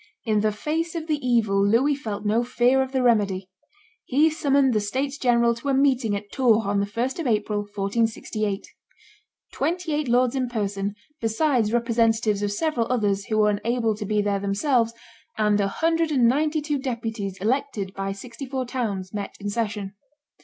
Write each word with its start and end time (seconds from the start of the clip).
In 0.25 0.39
the 0.39 0.51
face 0.51 0.95
of 0.95 1.05
the 1.05 1.23
evil 1.23 1.63
Louis 1.63 1.93
felt 1.93 2.25
no 2.25 2.43
fear 2.43 2.81
of 2.81 2.91
the 2.91 3.03
remedy. 3.03 3.51
He 4.05 4.31
summoned 4.31 4.73
the 4.73 4.79
states 4.81 5.15
general 5.15 5.53
to 5.53 5.69
a 5.69 5.75
meeting 5.75 6.15
at 6.15 6.31
Tours 6.31 6.65
on 6.65 6.79
the 6.79 6.87
1st 6.87 7.19
of 7.19 7.27
April, 7.27 7.59
1468. 7.59 8.67
Twenty 9.53 9.93
eight 9.93 10.07
lords 10.07 10.35
in 10.35 10.49
person, 10.49 10.95
besides 11.21 11.71
representatives 11.71 12.41
of 12.41 12.51
several 12.51 12.87
others 12.91 13.25
who 13.25 13.37
were 13.37 13.51
unable 13.51 13.95
to 13.95 14.05
be 14.07 14.23
there 14.23 14.39
themselves, 14.39 14.91
and 15.37 15.61
a 15.61 15.67
hundred 15.67 16.11
and 16.11 16.27
ninety 16.27 16.61
two 16.63 16.79
deputies 16.79 17.37
elected 17.37 17.93
by 17.93 18.11
sixty 18.11 18.47
four 18.47 18.65
towns, 18.65 19.13
met 19.13 19.35
in 19.39 19.51
session. 19.51 19.93